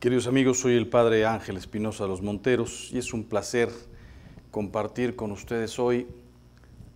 [0.00, 3.68] Queridos amigos, soy el Padre Ángel Espinosa de los Monteros y es un placer
[4.50, 6.06] compartir con ustedes hoy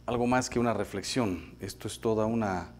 [0.07, 1.54] algo más que una reflexión.
[1.61, 2.72] Esto es toda una,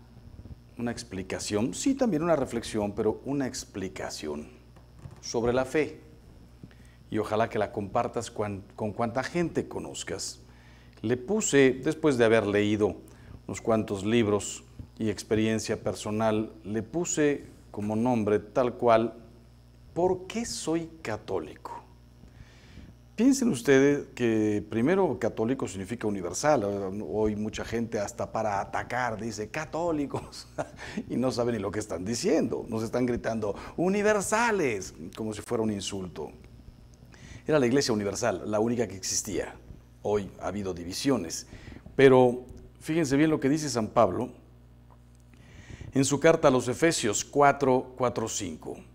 [0.79, 4.48] una explicación, sí también una reflexión, pero una explicación
[5.21, 6.00] sobre la fe.
[7.11, 10.41] Y ojalá que la compartas con, con cuanta gente conozcas.
[11.02, 12.96] Le puse, después de haber leído
[13.46, 14.64] unos cuantos libros
[14.98, 19.18] y experiencia personal, le puse como nombre tal cual
[19.95, 21.80] ¿Por qué soy católico?
[23.14, 26.64] Piensen ustedes que primero católico significa universal.
[27.09, 30.48] Hoy mucha gente hasta para atacar dice católicos
[31.09, 32.66] y no saben ni lo que están diciendo.
[32.69, 36.33] Nos están gritando universales como si fuera un insulto.
[37.47, 39.55] Era la iglesia universal, la única que existía.
[40.02, 41.47] Hoy ha habido divisiones.
[41.95, 42.42] Pero
[42.80, 44.30] fíjense bien lo que dice San Pablo
[45.92, 48.94] en su carta a los Efesios 4, 4, 5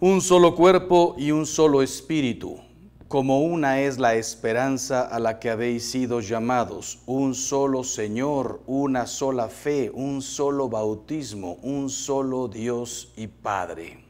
[0.00, 2.58] un solo cuerpo y un solo espíritu,
[3.06, 9.06] como una es la esperanza a la que habéis sido llamados, un solo Señor, una
[9.06, 14.02] sola fe, un solo bautismo, un solo Dios y Padre.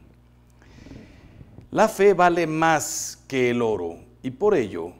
[1.71, 4.93] La fe vale más que el oro y por ello,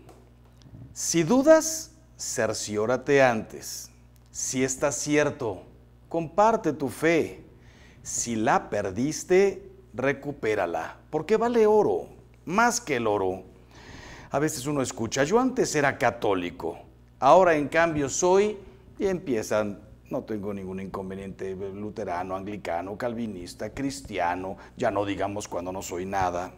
[0.94, 3.90] si dudas, cerciórate antes.
[4.30, 5.64] Si está cierto,
[6.10, 7.46] comparte tu fe.
[8.04, 12.08] Si la perdiste, recupérala, porque vale oro,
[12.46, 13.44] más que el oro.
[14.30, 16.80] A veces uno escucha, yo antes era católico,
[17.20, 18.58] ahora en cambio soy,
[18.98, 25.82] y empiezan, no tengo ningún inconveniente, luterano, anglicano, calvinista, cristiano, ya no digamos cuando no
[25.82, 26.52] soy nada.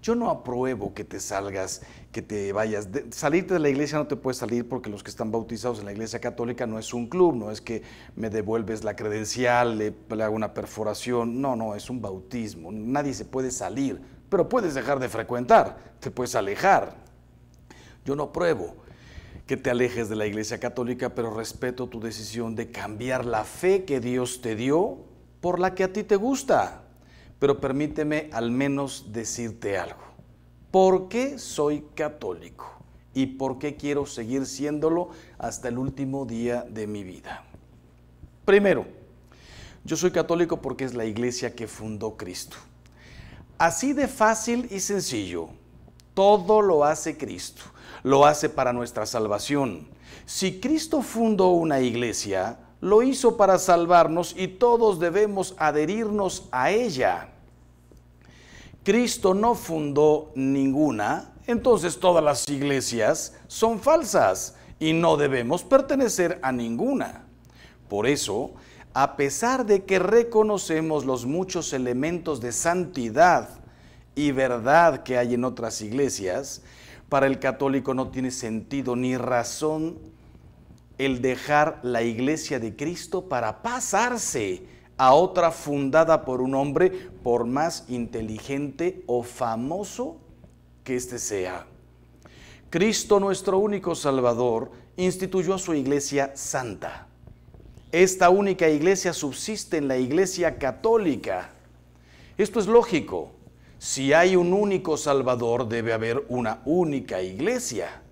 [0.00, 1.82] Yo no apruebo que te salgas,
[2.12, 2.92] que te vayas.
[2.92, 5.86] De, salirte de la iglesia no te puedes salir porque los que están bautizados en
[5.86, 7.82] la iglesia católica no es un club, no es que
[8.14, 11.40] me devuelves la credencial, le, le hago una perforación.
[11.40, 12.70] No, no, es un bautismo.
[12.70, 16.94] Nadie se puede salir, pero puedes dejar de frecuentar, te puedes alejar.
[18.04, 18.76] Yo no apruebo
[19.46, 23.84] que te alejes de la iglesia católica, pero respeto tu decisión de cambiar la fe
[23.84, 24.98] que Dios te dio
[25.40, 26.87] por la que a ti te gusta
[27.38, 30.02] pero permíteme al menos decirte algo.
[30.70, 32.66] ¿Por qué soy católico?
[33.14, 37.44] ¿Y por qué quiero seguir siéndolo hasta el último día de mi vida?
[38.44, 38.86] Primero,
[39.84, 42.56] yo soy católico porque es la iglesia que fundó Cristo.
[43.56, 45.48] Así de fácil y sencillo.
[46.14, 47.62] Todo lo hace Cristo.
[48.02, 49.88] Lo hace para nuestra salvación.
[50.26, 57.28] Si Cristo fundó una iglesia, lo hizo para salvarnos y todos debemos adherirnos a ella.
[58.84, 66.52] Cristo no fundó ninguna, entonces todas las iglesias son falsas y no debemos pertenecer a
[66.52, 67.24] ninguna.
[67.88, 68.52] Por eso,
[68.94, 73.48] a pesar de que reconocemos los muchos elementos de santidad
[74.14, 76.62] y verdad que hay en otras iglesias,
[77.08, 79.98] para el católico no tiene sentido ni razón
[80.98, 84.62] el dejar la iglesia de Cristo para pasarse
[84.96, 86.90] a otra fundada por un hombre,
[87.22, 90.16] por más inteligente o famoso
[90.82, 91.66] que éste sea.
[92.68, 97.06] Cristo, nuestro único Salvador, instituyó a su iglesia santa.
[97.92, 101.50] Esta única iglesia subsiste en la iglesia católica.
[102.36, 103.30] Esto es lógico.
[103.78, 108.02] Si hay un único Salvador, debe haber una única iglesia.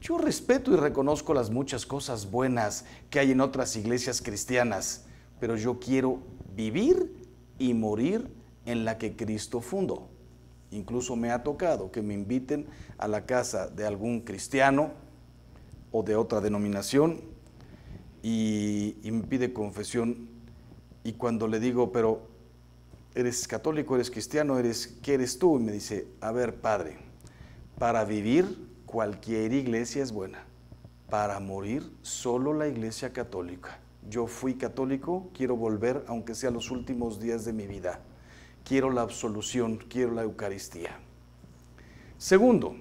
[0.00, 5.04] Yo respeto y reconozco las muchas cosas buenas que hay en otras iglesias cristianas,
[5.38, 6.20] pero yo quiero
[6.56, 7.14] vivir
[7.58, 8.26] y morir
[8.64, 10.08] en la que Cristo fundó.
[10.70, 12.66] Incluso me ha tocado que me inviten
[12.96, 14.92] a la casa de algún cristiano
[15.92, 17.20] o de otra denominación
[18.22, 20.28] y, me pide confesión
[21.04, 22.22] y cuando le digo, pero
[23.14, 25.58] eres católico, eres cristiano, eres, ¿qué eres tú?
[25.58, 26.96] Y me dice, a ver, padre,
[27.78, 30.44] para vivir cualquier iglesia es buena.
[31.08, 33.78] Para morir, solo la iglesia católica.
[34.08, 38.00] Yo fui católico, quiero volver, aunque sea los últimos días de mi vida.
[38.64, 40.98] Quiero la absolución, quiero la Eucaristía.
[42.18, 42.74] Segundo,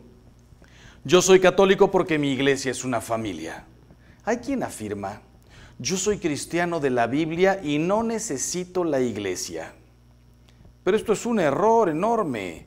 [1.03, 3.65] yo soy católico porque mi iglesia es una familia.
[4.25, 5.21] Hay quien afirma,
[5.77, 9.73] yo soy cristiano de la Biblia y no necesito la iglesia.
[10.83, 12.65] Pero esto es un error enorme,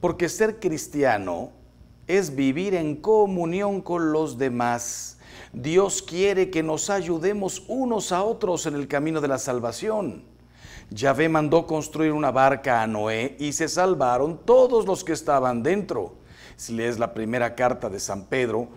[0.00, 1.63] porque ser cristiano
[2.06, 5.18] es vivir en comunión con los demás.
[5.52, 10.24] Dios quiere que nos ayudemos unos a otros en el camino de la salvación.
[10.90, 16.14] Yahvé mandó construir una barca a Noé y se salvaron todos los que estaban dentro.
[16.56, 18.68] Si lees la primera carta de San Pedro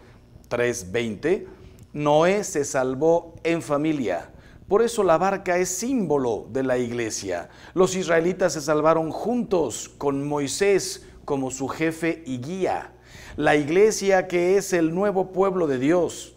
[0.49, 1.47] 3:20,
[1.93, 4.31] Noé se salvó en familia.
[4.67, 7.49] Por eso la barca es símbolo de la iglesia.
[7.73, 12.93] Los israelitas se salvaron juntos con Moisés como su jefe y guía.
[13.37, 16.33] La iglesia que es el nuevo pueblo de Dios.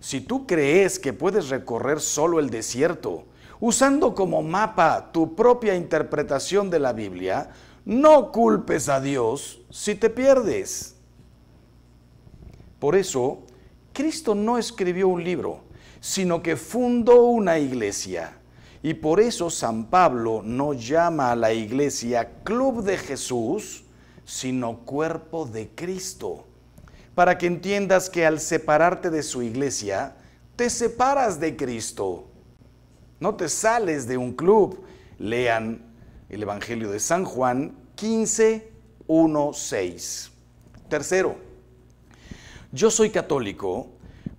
[0.00, 3.24] Si tú crees que puedes recorrer solo el desierto,
[3.58, 7.48] usando como mapa tu propia interpretación de la Biblia,
[7.86, 10.96] no culpes a Dios si te pierdes.
[12.80, 13.38] Por eso,
[13.94, 15.62] Cristo no escribió un libro,
[16.00, 18.36] sino que fundó una iglesia.
[18.82, 23.85] Y por eso San Pablo no llama a la iglesia club de Jesús,
[24.26, 26.44] sino cuerpo de Cristo.
[27.14, 30.16] Para que entiendas que al separarte de su iglesia,
[30.56, 32.26] te separas de Cristo.
[33.20, 34.84] No te sales de un club.
[35.18, 35.80] Lean
[36.28, 38.70] el Evangelio de San Juan 15,
[39.06, 40.30] 1, 6.
[40.90, 41.36] Tercero,
[42.72, 43.88] yo soy católico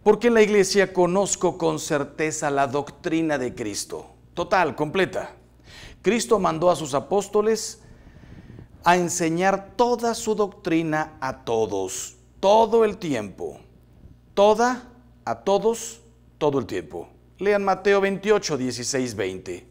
[0.04, 5.32] porque en la iglesia conozco con certeza la doctrina de Cristo, total, completa.
[6.02, 7.82] Cristo mandó a sus apóstoles
[8.88, 13.60] a enseñar toda su doctrina a todos, todo el tiempo.
[14.34, 14.82] Toda,
[15.26, 16.00] a todos,
[16.38, 17.10] todo el tiempo.
[17.38, 19.68] Lean Mateo 28, 16, 20.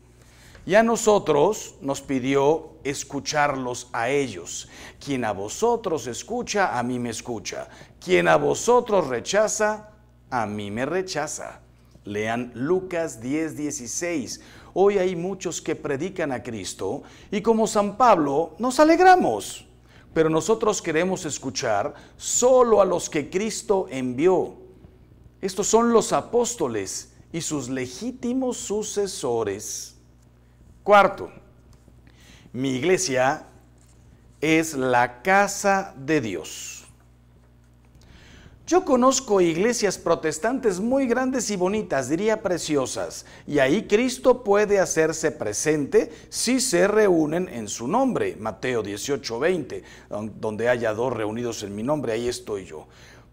[0.67, 4.69] Y a nosotros nos pidió escucharlos a ellos.
[5.03, 7.69] Quien a vosotros escucha, a mí me escucha.
[7.99, 9.93] Quien a vosotros rechaza,
[10.29, 11.63] a mí me rechaza.
[12.05, 14.41] Lean Lucas 10, 16.
[14.79, 19.65] Hoy hay muchos que predican a Cristo y como San Pablo nos alegramos,
[20.13, 24.53] pero nosotros queremos escuchar solo a los que Cristo envió.
[25.41, 29.97] Estos son los apóstoles y sus legítimos sucesores.
[30.83, 31.31] Cuarto,
[32.53, 33.47] mi iglesia
[34.43, 36.76] es la casa de Dios.
[38.67, 45.31] Yo conozco iglesias protestantes muy grandes y bonitas, diría preciosas, y ahí Cristo puede hacerse
[45.31, 48.35] presente si se reúnen en su nombre.
[48.35, 49.85] Mateo 18, 20,
[50.41, 52.89] donde haya dos reunidos en mi nombre, ahí estoy yo.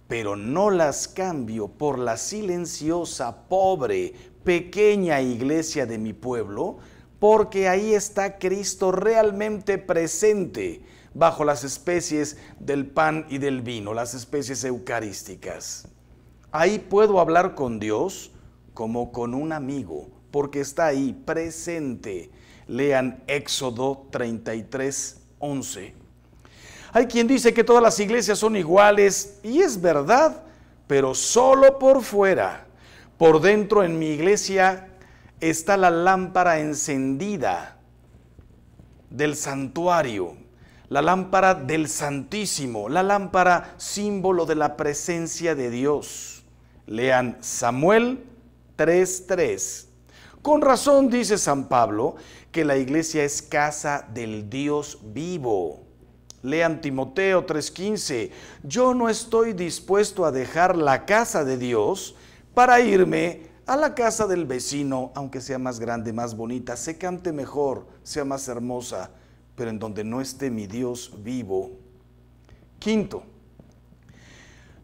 [0.07, 4.13] Pero no las cambio por la silenciosa, pobre,
[4.44, 6.77] pequeña iglesia de mi pueblo,
[7.18, 10.83] porque ahí está Cristo realmente presente
[11.13, 15.88] bajo las especies del pan y del vino, las especies eucarísticas.
[16.51, 18.31] Ahí puedo hablar con Dios
[18.74, 22.31] como con un amigo, porque está ahí presente.
[22.68, 25.94] Lean Éxodo 33, 11.
[26.94, 30.44] Hay quien dice que todas las iglesias son iguales, y es verdad,
[30.88, 32.66] pero solo por fuera.
[33.18, 34.89] Por dentro en mi iglesia
[35.39, 37.77] está la lámpara encendida
[39.09, 40.43] del santuario
[40.94, 46.44] la lámpara del Santísimo, la lámpara símbolo de la presencia de Dios.
[46.86, 48.24] Lean Samuel
[48.78, 49.88] 3.3.
[50.44, 52.16] Con razón dice San Pablo
[52.51, 55.81] que la iglesia es casa del Dios vivo.
[56.44, 58.30] Lean Timoteo 3:15.
[58.62, 62.13] Yo no estoy dispuesto a dejar la casa de Dios
[62.54, 67.31] para irme a la casa del vecino, aunque sea más grande, más bonita, se cante
[67.31, 69.10] mejor, sea más hermosa
[69.56, 71.72] pero en donde no esté mi Dios vivo.
[72.80, 73.24] Quinto,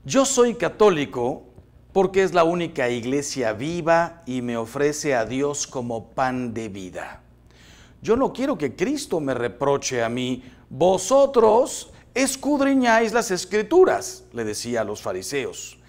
[0.05, 1.43] yo soy católico
[1.91, 7.21] porque es la única iglesia viva y me ofrece a Dios como pan de vida.
[8.01, 14.81] Yo no quiero que Cristo me reproche a mí, vosotros escudriñáis las escrituras, le decía
[14.81, 15.79] a los fariseos,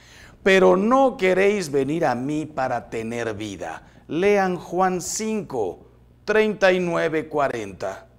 [0.43, 3.87] pero no queréis venir a mí para tener vida.
[4.09, 5.87] Lean Juan 5,
[6.25, 8.10] 39, 40.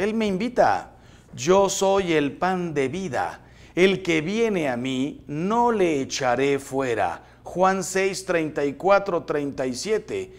[0.00, 0.92] Él me invita.
[1.34, 3.40] Yo soy el pan de vida.
[3.74, 7.22] El que viene a mí, no le echaré fuera.
[7.44, 10.32] Juan 6, 34, 37.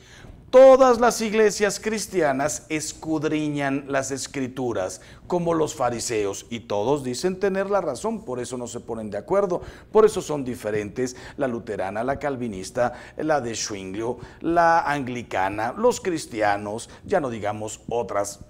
[0.50, 7.80] Todas las iglesias cristianas escudriñan las escrituras, como los fariseos, y todos dicen tener la
[7.80, 9.62] razón, por eso no se ponen de acuerdo,
[9.94, 16.90] por eso son diferentes la luterana, la calvinista, la de Schwinglio, la anglicana, los cristianos,
[17.06, 18.42] ya no digamos otras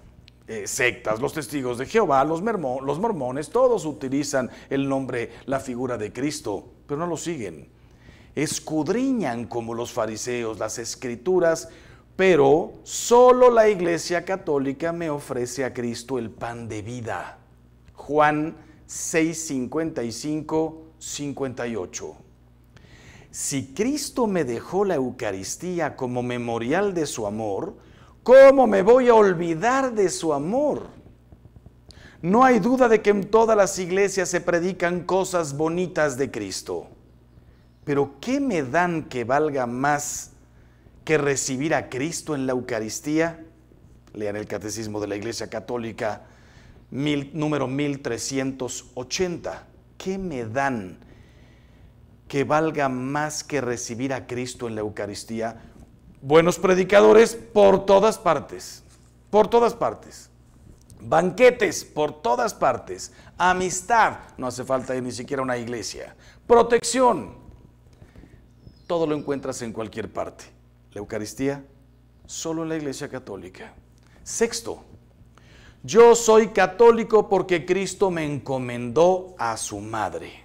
[0.48, 5.96] eh, sectas, los testigos de Jehová, los, los mormones, todos utilizan el nombre, la figura
[5.96, 7.68] de Cristo, pero no lo siguen.
[8.34, 11.68] Escudriñan como los fariseos las escrituras,
[12.16, 17.38] pero solo la iglesia católica me ofrece a Cristo el pan de vida.
[17.94, 18.56] Juan
[18.86, 22.16] 6, 55, 58.
[23.30, 27.76] Si Cristo me dejó la Eucaristía como memorial de su amor,
[28.22, 30.86] ¿Cómo me voy a olvidar de su amor?
[32.20, 36.86] No hay duda de que en todas las iglesias se predican cosas bonitas de Cristo.
[37.84, 40.30] Pero ¿qué me dan que valga más
[41.04, 43.44] que recibir a Cristo en la Eucaristía?
[44.14, 46.22] Lean el Catecismo de la Iglesia Católica,
[46.92, 49.66] número 1380.
[49.98, 50.98] ¿Qué me dan
[52.28, 55.71] que valga más que recibir a Cristo en la Eucaristía?
[56.24, 58.84] Buenos predicadores por todas partes,
[59.28, 60.30] por todas partes.
[61.00, 63.12] Banquetes por todas partes.
[63.36, 66.14] Amistad, no hace falta ni siquiera una iglesia.
[66.46, 67.34] Protección,
[68.86, 70.44] todo lo encuentras en cualquier parte.
[70.92, 71.64] La Eucaristía,
[72.24, 73.74] solo en la Iglesia Católica.
[74.22, 74.84] Sexto,
[75.82, 80.44] yo soy católico porque Cristo me encomendó a su madre.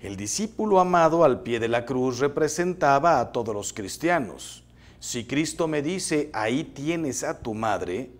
[0.00, 4.64] El discípulo amado al pie de la cruz representaba a todos los cristianos.
[5.06, 8.10] Si Cristo me dice, ahí tienes a tu madre,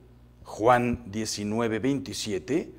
[0.45, 2.71] Juan 19, 27,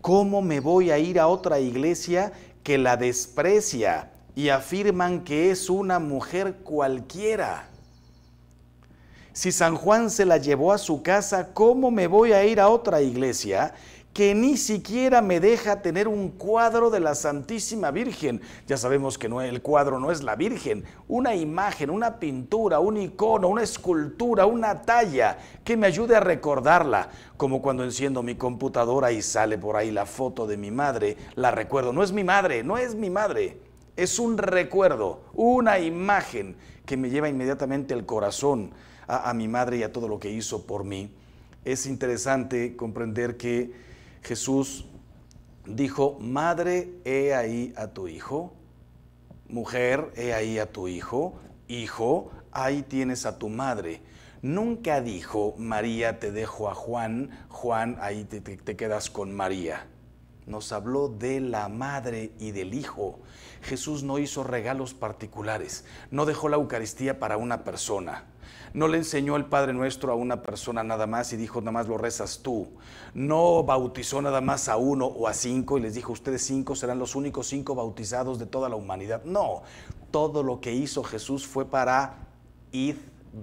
[0.00, 5.68] ¿cómo me voy a ir a otra iglesia que la desprecia y afirman que es
[5.68, 7.68] una mujer cualquiera?
[9.32, 12.68] Si San Juan se la llevó a su casa, ¿cómo me voy a ir a
[12.68, 13.74] otra iglesia
[14.18, 18.40] que ni siquiera me deja tener un cuadro de la Santísima Virgen.
[18.66, 22.96] Ya sabemos que no, el cuadro no es la Virgen, una imagen, una pintura, un
[22.96, 29.12] icono, una escultura, una talla que me ayude a recordarla, como cuando enciendo mi computadora
[29.12, 31.92] y sale por ahí la foto de mi madre, la recuerdo.
[31.92, 33.60] No es mi madre, no es mi madre,
[33.96, 36.56] es un recuerdo, una imagen
[36.86, 38.72] que me lleva inmediatamente el corazón
[39.06, 41.08] a, a mi madre y a todo lo que hizo por mí.
[41.64, 43.86] Es interesante comprender que
[44.22, 44.86] Jesús
[45.66, 48.52] dijo, madre, he ahí a tu hijo,
[49.48, 51.34] mujer, he ahí a tu hijo,
[51.68, 54.00] hijo, ahí tienes a tu madre.
[54.40, 59.86] Nunca dijo, María, te dejo a Juan, Juan, ahí te, quedas con María.
[60.46, 63.18] Nos habló de la madre y del hijo.
[63.62, 68.24] Jesús no hizo regalos particulares, no dejó la Eucaristía para una persona
[68.74, 71.88] no le enseñó el Padre Nuestro a una persona nada más y dijo, nada más
[71.88, 72.68] lo rezas tú.
[73.14, 76.98] No bautizó nada más a uno o a cinco y les dijo, ustedes cinco serán
[76.98, 79.24] los únicos cinco bautizados de toda la humanidad.
[79.24, 79.62] No,
[80.10, 82.28] todo lo que hizo Jesús fue para
[82.72, 83.00] ir,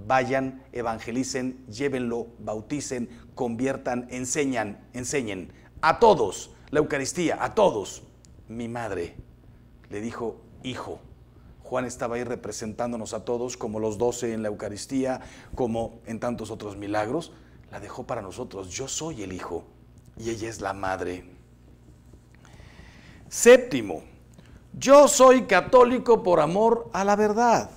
[0.08, 8.04] vayan, evangelicen, llévenlo, bauticen, conviertan, enseñan, enseñen a todos la Eucaristía, a todos.
[8.48, 9.16] Mi madre
[9.90, 11.00] le dijo, hijo,
[11.66, 15.22] Juan estaba ahí representándonos a todos, como los doce en la Eucaristía,
[15.56, 17.32] como en tantos otros milagros.
[17.72, 18.70] La dejó para nosotros.
[18.70, 19.66] Yo soy el Hijo
[20.16, 21.26] y ella es la Madre.
[23.28, 24.04] Séptimo,
[24.74, 27.72] yo soy católico por amor a la verdad.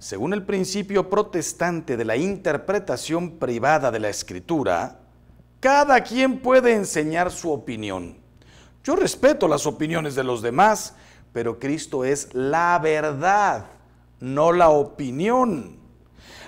[0.00, 4.98] Según el principio protestante de la interpretación privada de la Escritura,
[5.60, 8.16] cada quien puede enseñar su opinión.
[8.82, 10.96] Yo respeto las opiniones de los demás,
[11.32, 13.66] pero Cristo es la verdad,
[14.20, 15.78] no la opinión.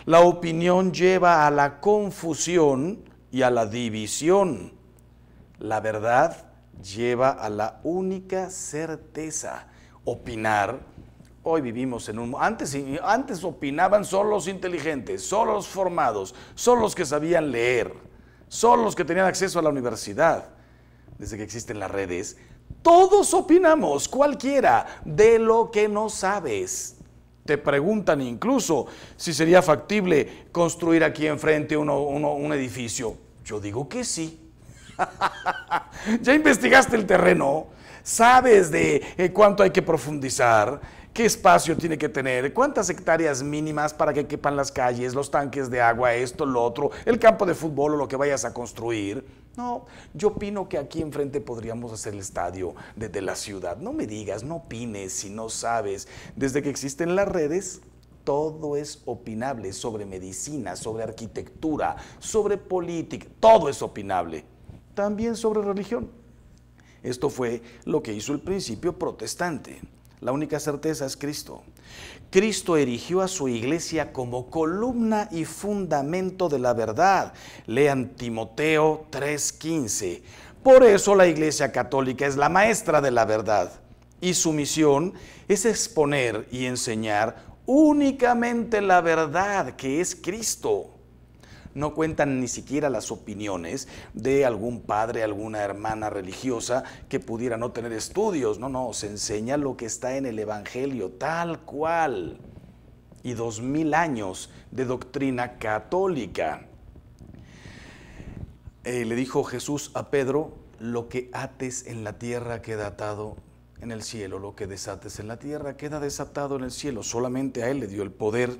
[0.04, 4.72] La opinión lleva a la confusión y a la división.
[5.58, 6.50] La verdad
[6.82, 9.68] lleva a la única certeza.
[10.04, 10.80] Opinar.
[11.42, 12.34] Hoy vivimos en un...
[12.38, 17.94] Antes, antes opinaban solo los inteligentes, solo los formados, solo los que sabían leer,
[18.48, 20.50] solo los que tenían acceso a la universidad.
[21.18, 22.36] Desde que existen las redes,
[22.84, 26.96] todos opinamos, cualquiera, de lo que no sabes.
[27.46, 28.86] Te preguntan incluso
[29.16, 33.16] si sería factible construir aquí enfrente un edificio.
[33.44, 34.38] Yo digo que sí.
[36.20, 37.66] ya investigaste el terreno,
[38.02, 40.80] sabes de eh, cuánto hay que profundizar,
[41.14, 45.70] qué espacio tiene que tener, cuántas hectáreas mínimas para que quepan las calles, los tanques
[45.70, 49.24] de agua, esto, lo otro, el campo de fútbol o lo que vayas a construir.
[49.56, 53.76] No, yo opino que aquí enfrente podríamos hacer el estadio desde la ciudad.
[53.76, 56.08] No me digas, no opines si no sabes.
[56.34, 57.80] Desde que existen las redes,
[58.24, 64.44] todo es opinable sobre medicina, sobre arquitectura, sobre política, todo es opinable.
[64.94, 66.10] También sobre religión.
[67.04, 69.80] Esto fue lo que hizo el principio protestante.
[70.20, 71.62] La única certeza es Cristo.
[72.30, 77.32] Cristo erigió a su iglesia como columna y fundamento de la verdad.
[77.66, 80.22] Lean Timoteo 3:15.
[80.62, 83.70] Por eso la iglesia católica es la maestra de la verdad
[84.20, 85.12] y su misión
[85.48, 90.93] es exponer y enseñar únicamente la verdad que es Cristo
[91.74, 97.72] no cuentan ni siquiera las opiniones de algún padre, alguna hermana religiosa que pudiera no
[97.72, 98.58] tener estudios.
[98.58, 102.38] No, no, se enseña lo que está en el Evangelio, tal cual.
[103.22, 106.66] Y dos mil años de doctrina católica.
[108.84, 113.36] Eh, le dijo Jesús a Pedro, lo que ates en la tierra queda atado
[113.80, 117.02] en el cielo, lo que desates en la tierra queda desatado en el cielo.
[117.02, 118.58] Solamente a Él le dio el poder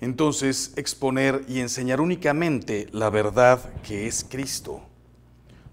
[0.00, 4.82] entonces exponer y enseñar únicamente la verdad que es Cristo.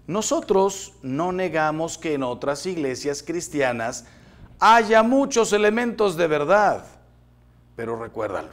[0.06, 4.04] Nosotros no negamos que en otras iglesias cristianas
[4.58, 6.84] haya muchos elementos de verdad,
[7.76, 8.50] pero recuérdalo,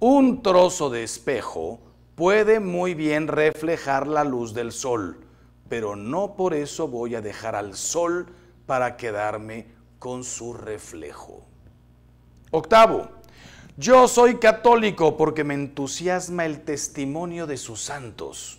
[0.00, 1.80] un trozo de espejo
[2.14, 5.18] puede muy bien reflejar la luz del sol,
[5.68, 8.26] pero no por eso voy a dejar al sol
[8.66, 9.66] para quedarme
[9.98, 11.44] con su reflejo.
[12.50, 13.08] Octavo,
[13.78, 18.58] yo soy católico porque me entusiasma el testimonio de sus santos,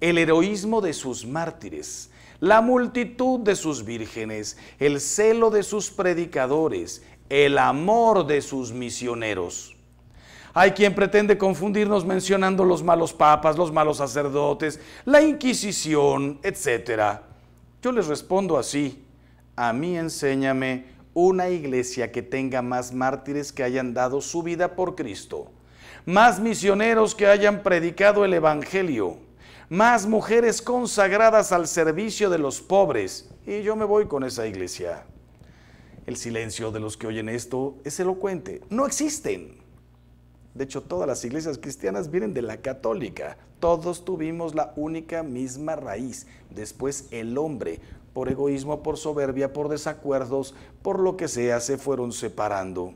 [0.00, 7.02] el heroísmo de sus mártires, la multitud de sus vírgenes, el celo de sus predicadores,
[7.28, 9.76] el amor de sus misioneros.
[10.54, 17.18] Hay quien pretende confundirnos mencionando los malos papas, los malos sacerdotes, la Inquisición, etc.
[17.82, 19.04] Yo les respondo así,
[19.56, 24.94] a mí enséñame una iglesia que tenga más mártires que hayan dado su vida por
[24.94, 25.50] Cristo,
[26.04, 29.16] más misioneros que hayan predicado el Evangelio,
[29.70, 33.30] más mujeres consagradas al servicio de los pobres.
[33.46, 35.06] Y yo me voy con esa iglesia.
[36.04, 38.60] El silencio de los que oyen esto es elocuente.
[38.68, 39.56] No existen.
[40.52, 43.38] De hecho, todas las iglesias cristianas vienen de la católica.
[43.58, 46.26] Todos tuvimos la única misma raíz.
[46.50, 47.80] Después el hombre
[48.16, 52.94] por egoísmo, por soberbia, por desacuerdos, por lo que sea, se fueron separando.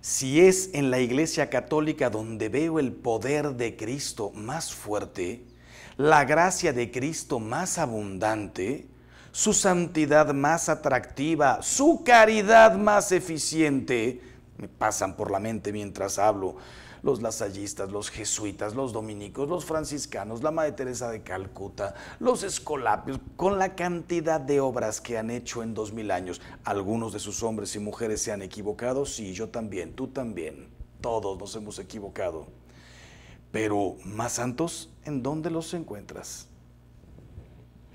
[0.00, 5.44] Si es en la iglesia católica donde veo el poder de Cristo más fuerte,
[5.98, 8.86] la gracia de Cristo más abundante,
[9.30, 14.22] su santidad más atractiva, su caridad más eficiente,
[14.56, 16.56] me pasan por la mente mientras hablo,
[17.04, 23.20] los lasallistas, los jesuitas, los dominicos, los franciscanos, la Madre Teresa de Calcuta, los escolapios,
[23.36, 26.40] con la cantidad de obras que han hecho en dos mil años.
[26.64, 30.68] Algunos de sus hombres y mujeres se han equivocado, sí, yo también, tú también,
[31.02, 32.46] todos nos hemos equivocado.
[33.52, 36.48] Pero más santos, ¿en dónde los encuentras?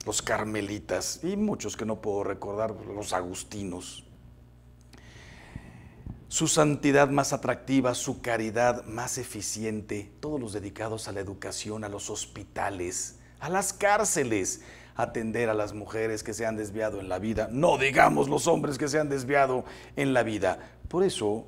[0.05, 4.05] Los carmelitas y muchos que no puedo recordar, los agustinos
[6.29, 11.89] su santidad más atractiva, su caridad más eficiente, todos los dedicados a la educación, a
[11.89, 14.61] los hospitales, a las cárceles,
[14.95, 18.77] atender a las mujeres que se han desviado en la vida, no digamos los hombres
[18.77, 19.65] que se han desviado
[19.95, 20.59] en la vida.
[20.87, 21.47] Por eso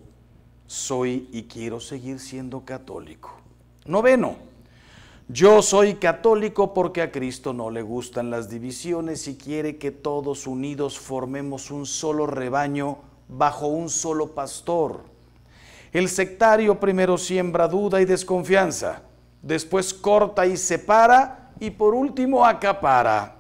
[0.66, 3.40] soy y quiero seguir siendo católico.
[3.86, 4.38] Noveno,
[5.28, 10.48] yo soy católico porque a Cristo no le gustan las divisiones y quiere que todos
[10.48, 15.02] unidos formemos un solo rebaño bajo un solo pastor.
[15.92, 19.02] El sectario primero siembra duda y desconfianza,
[19.42, 23.38] después corta y separa y por último acapara.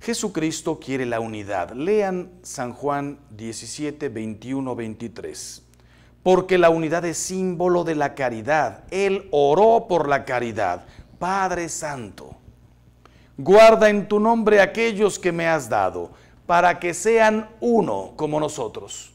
[0.00, 1.72] Jesucristo quiere la unidad.
[1.72, 5.62] Lean San Juan 17, 21, 23.
[6.22, 8.84] Porque la unidad es símbolo de la caridad.
[8.90, 10.86] Él oró por la caridad.
[11.18, 12.34] Padre Santo,
[13.36, 16.12] guarda en tu nombre aquellos que me has dado
[16.50, 19.12] para que sean uno como nosotros.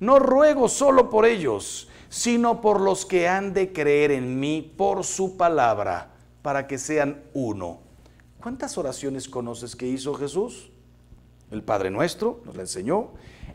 [0.00, 5.04] No ruego solo por ellos, sino por los que han de creer en mí por
[5.04, 7.80] su palabra, para que sean uno.
[8.40, 10.70] ¿Cuántas oraciones conoces que hizo Jesús?
[11.50, 13.10] El Padre Nuestro nos la enseñó.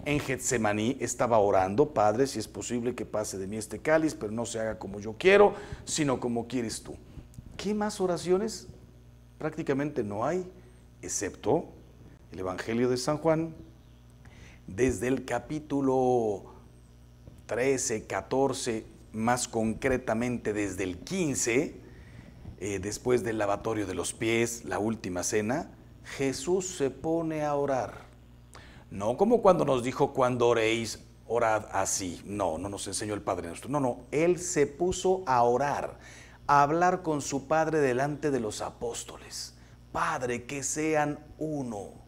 [0.05, 4.31] En Getsemaní estaba orando, Padre, si es posible que pase de mí este cáliz, pero
[4.31, 6.95] no se haga como yo quiero, sino como quieres tú.
[7.57, 8.67] ¿Qué más oraciones?
[9.39, 10.47] Prácticamente no hay,
[11.01, 11.65] excepto
[12.33, 13.53] el Evangelio de San Juan,
[14.65, 16.55] desde el capítulo
[17.45, 21.79] 13, 14, más concretamente desde el 15,
[22.59, 25.69] eh, después del lavatorio de los pies, la última cena,
[26.17, 28.07] Jesús se pone a orar.
[28.89, 32.19] No como cuando nos dijo, cuando oréis, orad así.
[32.25, 33.69] No, no nos enseñó el Padre nuestro.
[33.69, 35.99] No, no, Él se puso a orar,
[36.47, 39.53] a hablar con su Padre delante de los apóstoles.
[39.91, 42.02] Padre, que sean uno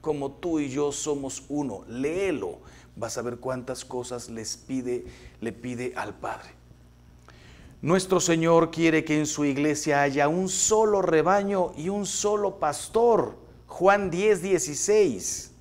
[0.00, 1.84] como tú y yo somos uno.
[1.88, 2.58] Léelo,
[2.96, 5.04] vas a ver cuántas cosas les pide,
[5.40, 6.50] le pide al Padre.
[7.80, 13.38] Nuestro Señor quiere que en su iglesia haya un solo rebaño y un solo pastor.
[13.68, 15.52] Juan 10, 16.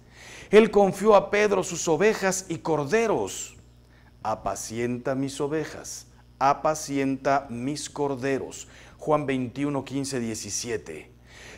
[0.49, 3.55] Él confió a Pedro sus ovejas y corderos.
[4.23, 6.07] Apacienta mis ovejas,
[6.39, 8.67] apacienta mis corderos.
[8.97, 11.16] Juan 21, 15, 17.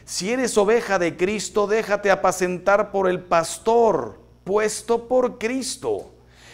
[0.10, 6.10] Si eres oveja de Cristo, déjate apacentar por el pastor puesto por Cristo.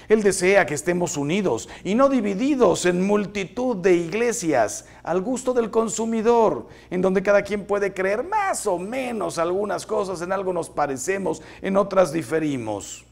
[0.10, 5.72] Él desea que estemos unidos y no divididos en multitud de iglesias al gusto del
[5.72, 10.70] consumidor, en donde cada quien puede creer más o menos algunas cosas, en algo nos
[10.70, 13.06] parecemos, en otras diferimos.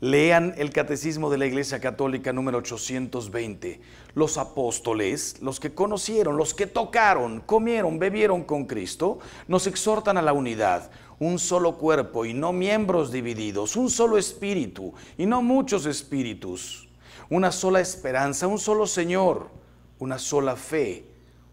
[0.00, 3.80] Lean el Catecismo de la Iglesia Católica número 820.
[4.14, 10.22] Los apóstoles, los que conocieron, los que tocaron, comieron, bebieron con Cristo, nos exhortan a
[10.22, 15.84] la unidad, un solo cuerpo y no miembros divididos, un solo espíritu y no muchos
[15.84, 16.88] espíritus,
[17.28, 19.50] una sola esperanza, un solo Señor,
[19.98, 21.06] una sola fe,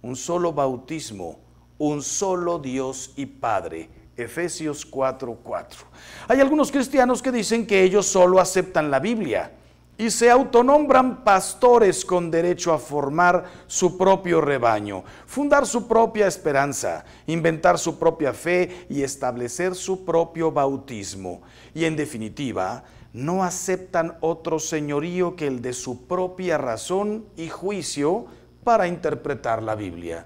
[0.03, 1.39] un solo bautismo,
[1.79, 5.85] un solo Dios y Padre Efesios 4:4.
[6.27, 9.51] Hay algunos cristianos que dicen que ellos solo aceptan la Biblia
[9.97, 17.05] y se autonombran pastores con derecho a formar su propio rebaño, fundar su propia esperanza,
[17.27, 21.41] inventar su propia fe y establecer su propio bautismo.
[21.73, 28.25] Y en definitiva, no aceptan otro señorío que el de su propia razón y juicio
[28.63, 30.25] para interpretar la Biblia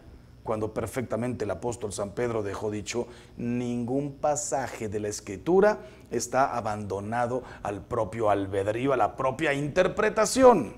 [0.49, 3.05] cuando perfectamente el apóstol San Pedro dejó dicho,
[3.37, 10.73] ningún pasaje de la escritura está abandonado al propio albedrío, a la propia interpretación.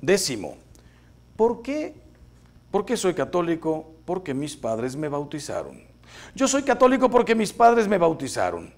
[0.00, 0.56] Décimo,
[1.36, 2.00] ¿por qué?
[2.70, 3.92] ¿Por qué soy católico?
[4.06, 5.82] Porque mis padres me bautizaron.
[6.34, 8.72] Yo soy católico porque mis padres me bautizaron.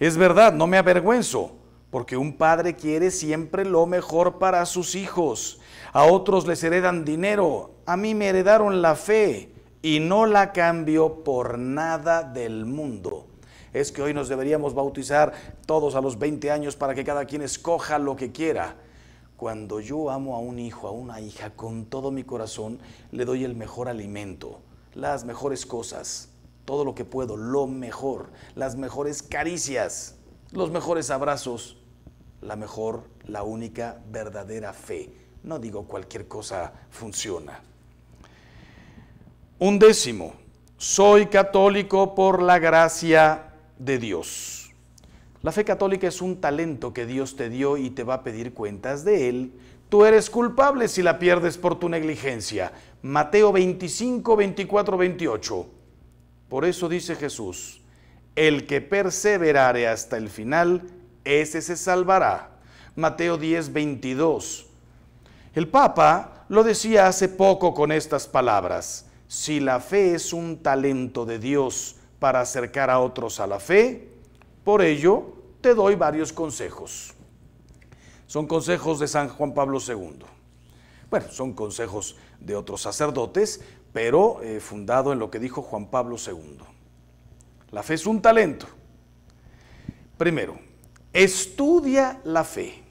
[0.00, 1.54] Es verdad, no me avergüenzo,
[1.90, 5.60] porque un padre quiere siempre lo mejor para sus hijos.
[5.94, 11.22] A otros les heredan dinero, a mí me heredaron la fe y no la cambio
[11.22, 13.28] por nada del mundo.
[13.72, 15.32] Es que hoy nos deberíamos bautizar
[15.66, 18.74] todos a los 20 años para que cada quien escoja lo que quiera.
[19.36, 22.80] Cuando yo amo a un hijo, a una hija con todo mi corazón,
[23.12, 24.62] le doy el mejor alimento,
[24.94, 26.28] las mejores cosas,
[26.64, 30.16] todo lo que puedo, lo mejor, las mejores caricias,
[30.50, 31.78] los mejores abrazos,
[32.40, 35.23] la mejor, la única verdadera fe.
[35.44, 37.60] No digo cualquier cosa funciona.
[39.58, 40.34] Un décimo,
[40.78, 44.72] soy católico por la gracia de Dios.
[45.42, 48.54] La fe católica es un talento que Dios te dio y te va a pedir
[48.54, 49.52] cuentas de él.
[49.90, 52.72] Tú eres culpable si la pierdes por tu negligencia.
[53.02, 55.66] Mateo 25, 24, 28.
[56.48, 57.82] Por eso dice Jesús,
[58.34, 60.88] el que perseverare hasta el final,
[61.24, 62.58] ese se salvará.
[62.96, 64.63] Mateo 10, 22.
[65.54, 71.24] El Papa lo decía hace poco con estas palabras si la fe es un talento
[71.24, 74.08] de Dios para acercar a otros a la fe,
[74.62, 77.14] por ello te doy varios consejos.
[78.26, 80.24] Son consejos de San Juan Pablo II.
[81.10, 83.60] Bueno, son consejos de otros sacerdotes,
[83.92, 86.58] pero eh, fundado en lo que dijo Juan Pablo II.
[87.70, 88.66] La fe es un talento.
[90.18, 90.58] Primero,
[91.12, 92.83] estudia la fe.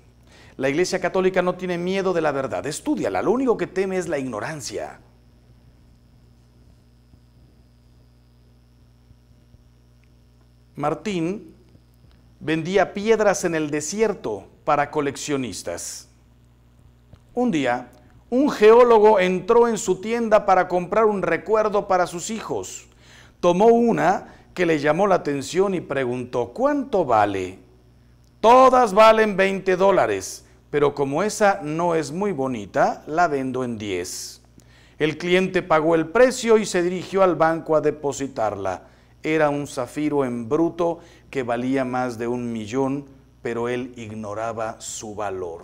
[0.58, 3.22] La Iglesia Católica no tiene miedo de la verdad, estudiala.
[3.22, 5.00] Lo único que teme es la ignorancia.
[10.76, 11.54] Martín
[12.40, 16.10] vendía piedras en el desierto para coleccionistas.
[17.34, 17.90] Un día,
[18.30, 22.88] un geólogo entró en su tienda para comprar un recuerdo para sus hijos.
[23.40, 27.60] Tomó una que le llamó la atención y preguntó, ¿cuánto vale?
[28.40, 30.43] Todas valen 20 dólares,
[30.74, 34.42] pero como esa no es muy bonita, la vendo en 10.
[34.98, 38.88] El cliente pagó el precio y se dirigió al banco a depositarla.
[39.22, 40.98] Era un zafiro en bruto
[41.30, 43.06] que valía más de un millón,
[43.44, 45.62] pero él ignoraba su valor.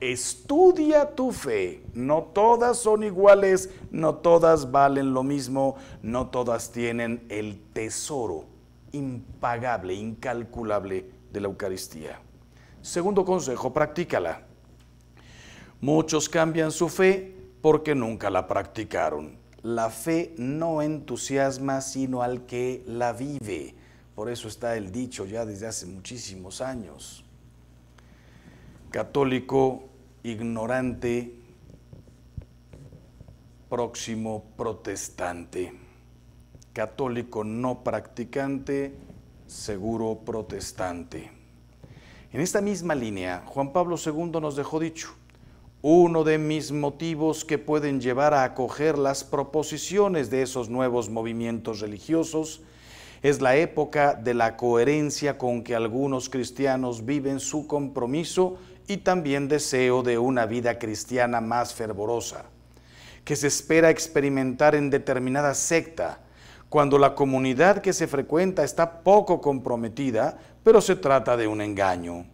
[0.00, 1.84] Estudia tu fe.
[1.94, 8.44] No todas son iguales, no todas valen lo mismo, no todas tienen el tesoro
[8.90, 12.18] impagable, incalculable de la Eucaristía.
[12.82, 14.42] Segundo consejo, practícala.
[15.80, 22.82] Muchos cambian su fe porque nunca la practicaron la fe no entusiasma sino al que
[22.86, 23.74] la vive.
[24.14, 27.24] Por eso está el dicho ya desde hace muchísimos años.
[28.90, 29.84] Católico
[30.22, 31.34] ignorante,
[33.70, 35.72] próximo protestante.
[36.72, 38.94] Católico no practicante,
[39.46, 41.41] seguro protestante.
[42.32, 45.14] En esta misma línea, Juan Pablo II nos dejó dicho,
[45.82, 51.80] uno de mis motivos que pueden llevar a acoger las proposiciones de esos nuevos movimientos
[51.80, 52.62] religiosos
[53.22, 58.56] es la época de la coherencia con que algunos cristianos viven su compromiso
[58.88, 62.46] y también deseo de una vida cristiana más fervorosa,
[63.26, 66.20] que se espera experimentar en determinada secta,
[66.72, 72.24] cuando la comunidad que se frecuenta está poco comprometida, pero se trata de un engaño.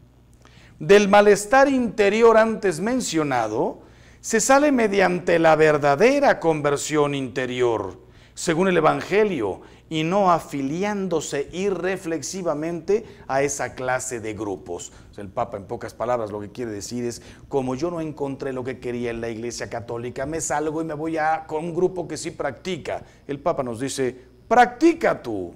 [0.79, 3.81] Del malestar interior antes mencionado,
[4.21, 8.07] se sale mediante la verdadera conversión interior.
[8.35, 14.93] según el Evangelio, y no afiliándose irreflexivamente a esa clase de grupos.
[15.17, 18.63] El Papa, en pocas palabras, lo que quiere decir es, como yo no encontré lo
[18.63, 22.07] que quería en la Iglesia Católica, me salgo y me voy a, con un grupo
[22.07, 23.03] que sí practica.
[23.27, 25.55] El Papa nos dice, practica tú.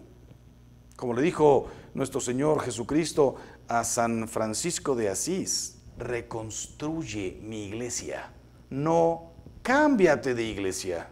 [0.97, 8.33] Como le dijo nuestro Señor Jesucristo a San Francisco de Asís, reconstruye mi iglesia,
[8.71, 11.09] no cámbiate de iglesia.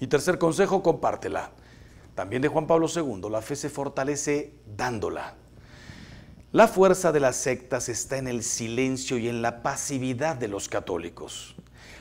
[0.00, 1.52] Y tercer consejo, compártela.
[2.14, 5.34] También de Juan Pablo II, la fe se fortalece dándola.
[6.52, 10.68] La fuerza de las sectas está en el silencio y en la pasividad de los
[10.68, 11.54] católicos.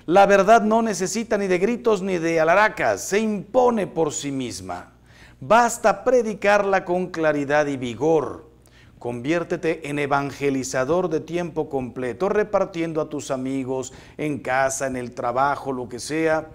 [0.06, 4.94] La verdad no necesita ni de gritos ni de alaracas, se impone por sí misma.
[5.40, 8.50] Basta predicarla con claridad y vigor.
[8.98, 15.72] Conviértete en evangelizador de tiempo completo, repartiendo a tus amigos en casa, en el trabajo,
[15.72, 16.50] lo que sea,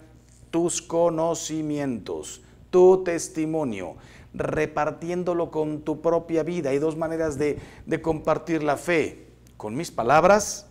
[0.50, 3.96] tus conocimientos, tu testimonio,
[4.34, 6.70] repartiéndolo con tu propia vida.
[6.70, 9.26] Hay dos maneras de, de compartir la fe,
[9.56, 10.66] con mis palabras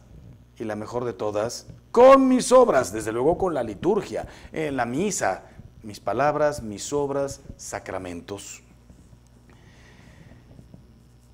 [0.59, 4.83] y la mejor de todas, con mis obras, desde luego con la liturgia, en la
[4.83, 5.43] misa,
[5.83, 8.63] mis palabras, mis obras, sacramentos.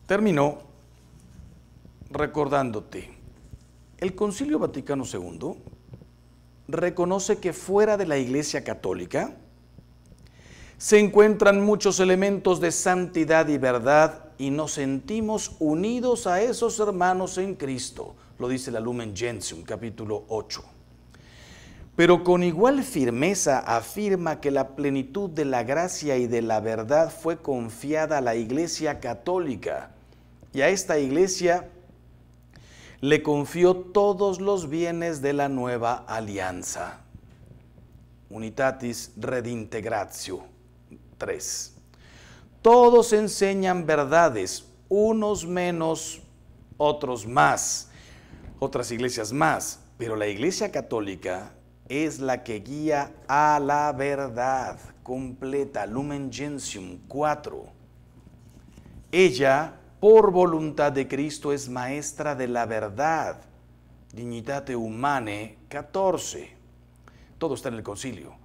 [0.06, 0.60] Terminó
[2.12, 3.10] recordándote,
[4.00, 5.54] el Concilio Vaticano II
[6.68, 9.38] reconoce que fuera de la Iglesia Católica
[10.78, 17.38] se encuentran muchos elementos de santidad y verdad y nos sentimos unidos a esos hermanos
[17.38, 20.64] en Cristo, lo dice la Lumen Gentium, capítulo 8.
[21.98, 27.12] Pero con igual firmeza afirma que la plenitud de la gracia y de la verdad
[27.12, 29.92] fue confiada a la Iglesia Católica
[30.54, 31.68] y a esta Iglesia
[33.02, 37.02] le confió todos los bienes de la nueva alianza.
[38.30, 40.44] Unitatis Redintegratio
[41.18, 41.74] 3.
[42.62, 46.22] Todos enseñan verdades, unos menos,
[46.78, 47.89] otros más,
[48.60, 51.54] otras iglesias más, pero la iglesia católica
[51.88, 57.66] es la que guía a la verdad completa, Lumen Gentium 4.
[59.12, 63.42] Ella por voluntad de Cristo es maestra de la verdad.
[64.14, 66.52] Dignitate Humane 14.
[67.38, 68.36] Todo está en el concilio.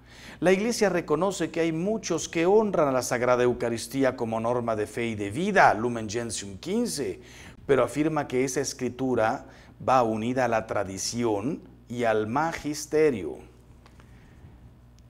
[0.41, 4.87] La Iglesia reconoce que hay muchos que honran a la Sagrada Eucaristía como norma de
[4.87, 7.21] fe y de vida, Lumen Gentium 15,
[7.67, 9.47] pero afirma que esa escritura
[9.87, 13.39] va unida a la tradición y al magisterio.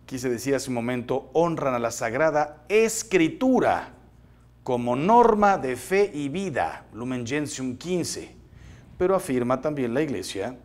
[0.07, 3.95] Quise decir hace un momento, honran a la Sagrada Escritura
[4.63, 8.35] como norma de fe y vida, Lumen Gentium 15,
[8.97, 10.57] pero afirma también la Iglesia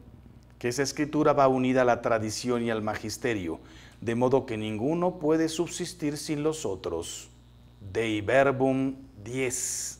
[0.58, 3.60] que esa escritura va unida a la tradición y al magisterio,
[4.02, 7.30] de modo que ninguno puede subsistir sin los otros.
[7.80, 9.99] Dei Verbum 10.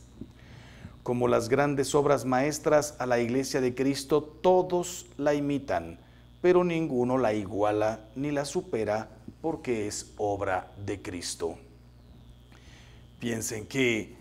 [1.10, 5.98] Como las grandes obras maestras a la Iglesia de Cristo, todos la imitan,
[6.40, 9.08] pero ninguno la iguala ni la supera
[9.42, 11.58] porque es obra de Cristo.
[13.18, 14.14] Piensen que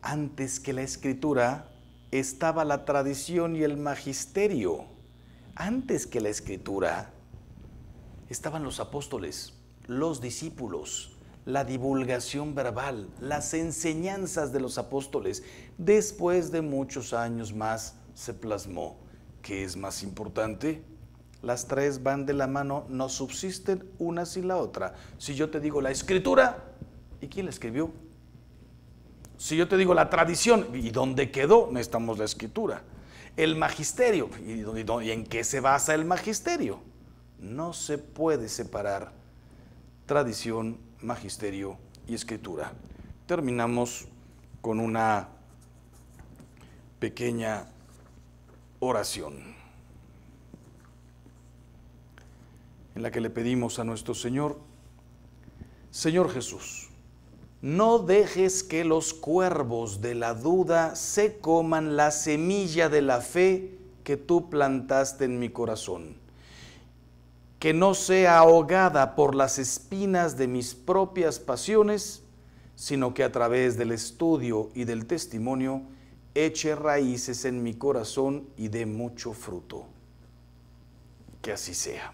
[0.00, 1.68] antes que la escritura
[2.10, 4.86] estaba la tradición y el magisterio.
[5.56, 7.10] Antes que la escritura
[8.30, 9.52] estaban los apóstoles,
[9.86, 11.17] los discípulos,
[11.48, 15.42] la divulgación verbal, las enseñanzas de los apóstoles.
[15.78, 18.98] Después de muchos años más se plasmó.
[19.40, 20.82] ¿Qué es más importante?
[21.40, 24.94] Las tres van de la mano, no subsisten una sin la otra.
[25.16, 26.64] Si yo te digo la escritura,
[27.22, 27.92] ¿y quién la escribió?
[29.38, 31.70] Si yo te digo la tradición, ¿y dónde quedó?
[31.72, 32.82] Necesitamos la escritura.
[33.38, 36.80] El magisterio, ¿y, en qué se basa el magisterio?
[37.38, 39.12] No se puede separar
[40.04, 42.72] tradición, magisterio y escritura.
[43.26, 44.08] Terminamos
[44.60, 45.28] con una
[46.98, 47.66] pequeña
[48.80, 49.56] oración
[52.94, 54.58] en la que le pedimos a nuestro Señor,
[55.92, 56.88] Señor Jesús,
[57.62, 63.78] no dejes que los cuervos de la duda se coman la semilla de la fe
[64.04, 66.16] que tú plantaste en mi corazón.
[67.58, 72.22] Que no sea ahogada por las espinas de mis propias pasiones,
[72.76, 75.82] sino que a través del estudio y del testimonio
[76.34, 79.86] eche raíces en mi corazón y dé mucho fruto.
[81.42, 82.12] Que así sea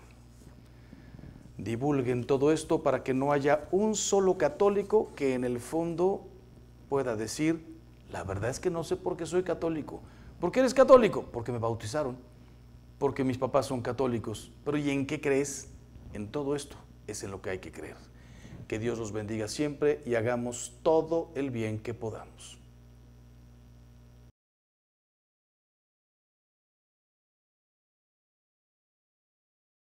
[1.59, 6.27] divulguen todo esto para que no haya un solo católico que en el fondo
[6.89, 7.65] pueda decir,
[8.11, 10.01] la verdad es que no sé por qué soy católico.
[10.41, 11.25] ¿Por qué eres católico?
[11.33, 12.17] Porque me bautizaron,
[12.99, 14.53] porque mis papás son católicos.
[14.65, 15.69] Pero ¿y en qué crees?
[16.13, 16.77] En todo esto
[17.07, 17.97] es en lo que hay que creer.
[18.69, 22.59] Que Dios los bendiga siempre y hagamos todo el bien que podamos.